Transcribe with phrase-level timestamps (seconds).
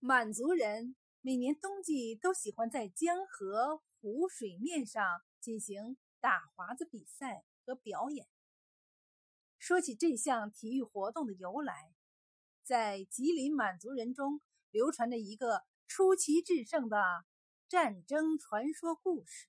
[0.00, 8.28] 满族人每年冬季都喜欢在江河湖水面上进行打滑子比赛和表演。
[9.58, 11.92] 说起这项体育活动的由来，
[12.62, 14.40] 在吉林满族人中
[14.70, 17.02] 流传着一个出奇制胜的
[17.68, 19.48] 战争传说故事。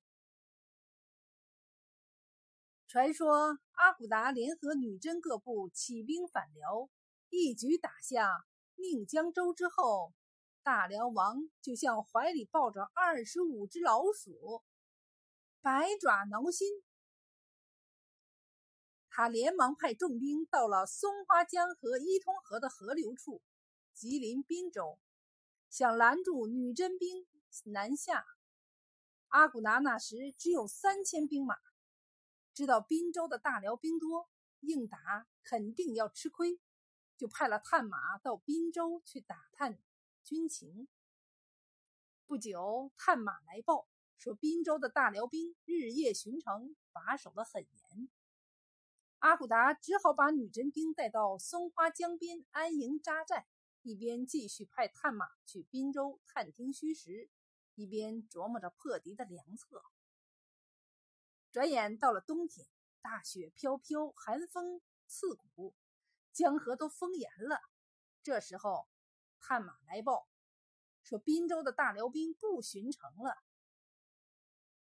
[2.88, 6.90] 传说阿骨达联合女真各部起兵反辽，
[7.30, 8.48] 一举打下
[8.78, 10.12] 宁江州之后。
[10.64, 14.64] 大辽王就像怀里抱着二十五只老鼠，
[15.62, 16.68] 百爪挠心。
[19.10, 23.42] 他连忙派重兵到了松花江和伊通河的河流处，
[23.94, 25.00] 吉林滨州，
[25.70, 27.26] 想拦住女真兵
[27.66, 28.26] 南下。
[29.30, 31.56] 阿骨达那时只有三千兵马，
[32.54, 34.30] 知道滨州的大辽兵多，
[34.62, 36.60] 硬打肯定要吃亏，
[37.18, 39.80] 就派了探马到滨州去打探。
[40.30, 40.88] 军情
[42.28, 43.88] 不久，探马来报
[44.20, 48.10] 说，滨州的大辽兵日夜巡城，把守得很严。
[49.18, 53.48] 阿骨达只好把女真兵带到松花江边安营扎寨，
[53.82, 57.28] 一边继续派探马去滨州探听虚实，
[57.74, 59.82] 一边琢磨着破敌的良策。
[61.52, 62.68] 转眼到了冬天，
[63.02, 65.74] 大雪飘飘，寒风刺骨，
[66.32, 67.60] 江河都封严了。
[68.22, 68.88] 这时候，
[69.40, 70.28] 探马来报，
[71.04, 73.36] 说滨州的大辽兵不巡城了。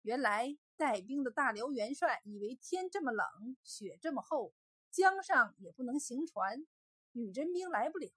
[0.02, 4.54] 原来带兵的大辽元帅以为天这么冷，雪这么厚，
[4.90, 6.66] 江上也不能行船，
[7.12, 8.10] 女真兵来不了。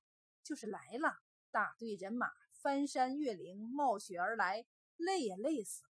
[0.42, 1.18] 就是来了，
[1.50, 2.30] 大队人马
[2.62, 4.66] 翻山越岭，冒雪而来，
[4.96, 5.90] 累也累死了。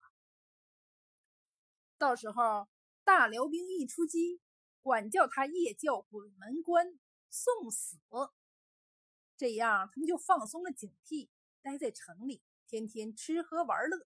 [1.98, 2.68] 到时候
[3.04, 4.40] 大辽兵一出击，
[4.80, 7.98] 管叫他夜叫鬼门关，送死。
[9.38, 11.28] 这样，他们就放松了警惕，
[11.62, 14.04] 待在城里，天天吃喝玩乐。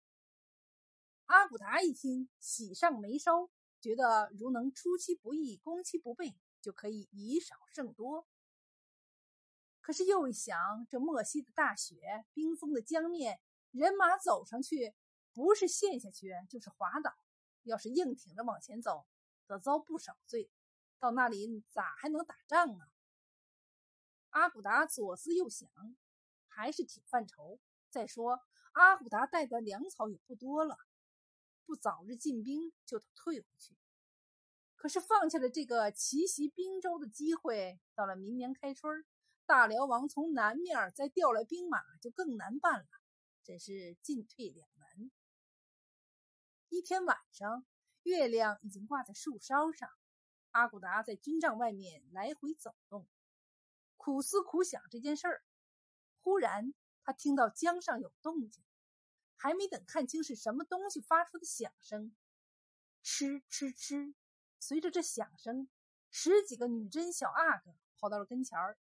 [1.24, 3.48] 阿骨达一听，喜上眉梢，
[3.80, 8.28] 觉得如能出其不意，攻其不备，就可以以少胜多。
[9.80, 13.40] 可是又一想，这漠西的大雪，冰封的江面，
[13.70, 14.94] 人马走上去，
[15.32, 17.10] 不是陷下去，就是滑倒。
[17.62, 19.06] 要是硬挺着往前走，
[19.46, 20.50] 得遭不少罪。
[20.98, 22.91] 到那里咋还能打仗啊？
[24.32, 25.68] 阿古达左思右想，
[26.48, 27.60] 还是挺犯愁。
[27.90, 28.40] 再说，
[28.72, 30.78] 阿古达带的粮草也不多了，
[31.66, 33.76] 不早日进兵，就得退回去。
[34.74, 39.04] 可是放下了这个奇袭滨州的机会，到了明年开春，
[39.44, 42.88] 大辽王从南面再调来兵马，就更难办了，
[43.44, 45.10] 真是进退两难。
[46.70, 47.66] 一天晚上，
[48.04, 49.90] 月亮已经挂在树梢上，
[50.52, 53.06] 阿古达在军帐外面来回走动。
[54.02, 55.44] 苦思苦想这件事儿，
[56.22, 56.74] 忽然
[57.04, 58.64] 他听到江上有动静，
[59.36, 62.12] 还没等看清是什么东西发出的响声，
[63.04, 64.14] 哧哧哧，
[64.58, 65.68] 随着这响声，
[66.10, 68.76] 十几个女真小阿哥跑到了跟前儿，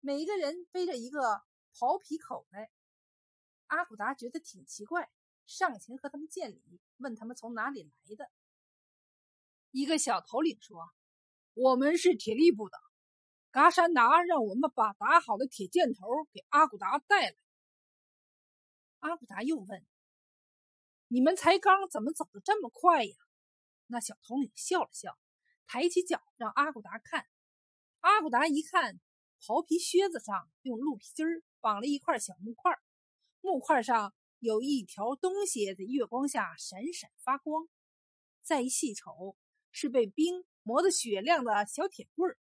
[0.00, 1.42] 每个人背着一个
[1.78, 2.72] 袍皮口袋。
[3.66, 5.10] 阿古达觉得挺奇怪，
[5.44, 8.30] 上前和他们见礼，问他们从哪里来的。
[9.70, 10.94] 一个小头领说
[11.52, 12.78] ：“我们是铁力部的。”
[13.52, 17.36] 噶山达让我们把打好的铁箭头给阿古达带来。
[19.00, 19.86] 阿古达又问
[21.08, 23.14] ：“你们才刚怎么走得这么快呀？”
[23.88, 25.18] 那小头领笑了笑，
[25.66, 27.26] 抬起脚让阿古达看。
[28.00, 28.98] 阿古达一看，
[29.38, 31.26] 袍皮靴子上用鹿皮筋
[31.60, 32.72] 绑了一块小木块，
[33.42, 37.68] 木块上有一条东西在月光下闪闪发光。
[38.40, 39.36] 再一细瞅，
[39.70, 42.38] 是被冰磨得雪亮的小铁棍儿。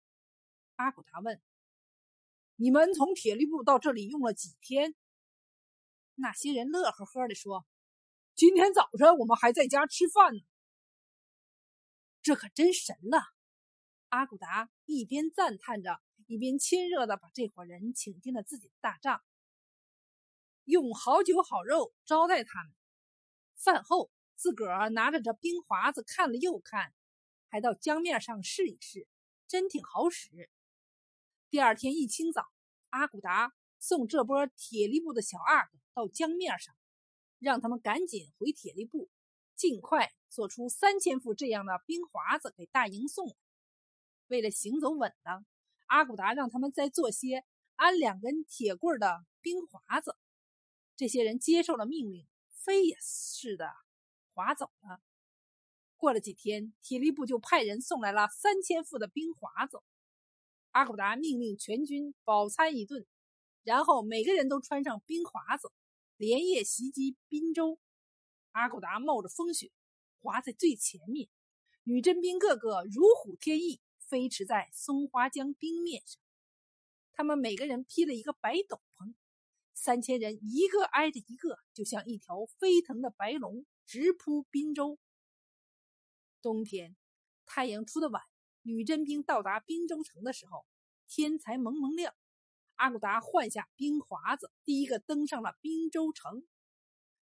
[0.78, 1.42] 阿古达问
[2.56, 4.96] ：“你们从铁力部到这里用了几天？”
[6.14, 7.66] 那些人乐呵呵地说
[8.36, 10.40] ：“今天早上我们还在家吃饭呢。”
[12.22, 13.24] 这可真神了！
[14.10, 19.24] 阿古达一边赞叹着，一边亲热地把这伙人请进了自己的大帐，
[20.66, 22.72] 用好酒好肉招待他们。
[23.56, 26.94] 饭后，自个儿拿着这冰华子看了又看，
[27.50, 29.08] 还到江面上试一试，
[29.48, 30.52] 真挺好使。
[31.50, 32.46] 第二天一清早，
[32.90, 36.76] 阿古达送这波铁力部的小阿哥到江面上，
[37.40, 39.10] 让他们赶紧回铁力部，
[39.56, 43.34] 尽快做出三千副这样的冰华子给大营送。
[44.28, 45.46] 为了行走稳当，
[45.86, 47.46] 阿古达让他们再做些
[47.76, 50.18] 安两根铁棍的冰华子。
[50.98, 53.72] 这些人接受了命令，飞也似的
[54.34, 55.00] 划走了。
[55.96, 59.80] 过了几天，铁力部就派人送来了三千副的冰华子。
[60.78, 63.04] 阿古达命令全军饱餐一顿，
[63.64, 65.72] 然后每个人都穿上冰华子，
[66.18, 67.80] 连夜袭击滨州。
[68.52, 69.72] 阿古达冒着风雪，
[70.20, 71.30] 滑在最前面，
[71.82, 76.22] 女真兵个个如虎添翼，飞驰在松花江冰面上。
[77.12, 79.16] 他们每个人披了一个白斗篷，
[79.74, 85.00] 三千人一个挨着一个，就像一条飞腾的白龙，直扑滨州。
[86.40, 86.96] 冬天，
[87.48, 88.22] 太阳出的晚，
[88.68, 90.66] 女真兵到达滨州城的时候，
[91.08, 92.14] 天才蒙蒙亮。
[92.76, 96.46] 阿骨达换下冰华子，第一个登上了滨州城。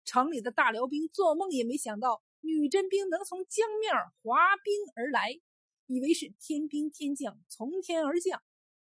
[0.06, 3.92] 城里的大辽兵做梦也没想到，女真兵能从江面
[4.22, 5.42] 滑冰而来，
[5.88, 8.44] 以为是天兵天将从天而降，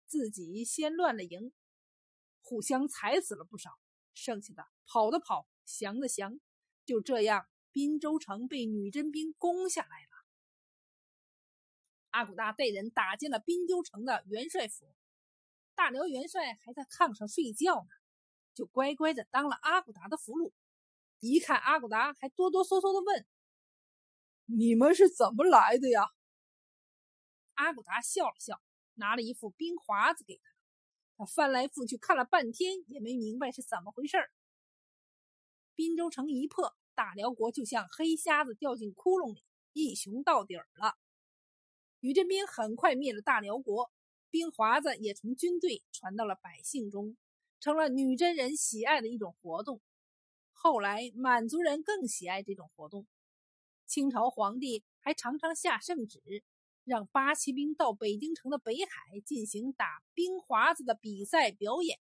[0.09, 1.53] 自己先乱了营，
[2.41, 3.71] 互相踩死了不少，
[4.15, 6.41] 剩下的跑的跑，降的降，
[6.85, 10.12] 就这样，滨州城被女真兵攻下来了。
[12.13, 14.95] 阿骨达带人打进了滨州城的元帅府。
[15.75, 17.89] 大辽元帅还在炕上睡觉呢，
[18.55, 20.53] 就乖乖的当了阿骨达的俘虏。
[21.21, 23.27] 一看阿骨达，还哆哆嗦嗦的问
[24.45, 26.11] ：“你们是怎么来的呀？”
[27.55, 28.61] 阿骨达笑了笑，
[28.95, 30.43] 拿了一副冰华子给他。
[31.17, 34.19] 他翻来覆去看了半天，也没明白是怎么回事。
[35.75, 39.43] 滨州城一破，大辽国就像黑瞎子掉进窟窿里，
[39.73, 40.99] 一熊到底儿了。
[42.05, 43.93] 女真兵很快灭了大辽国。
[44.29, 47.17] 冰华子也从军队传到了百姓中，
[47.61, 49.81] 成了女真人喜爱的一种活动。
[50.51, 53.07] 后来满族人更喜爱这种活动。
[53.87, 56.43] 清朝皇帝还常常下圣旨，
[56.85, 61.99] 让八旗兵到北京城的北海进行打冰华子的比赛表演。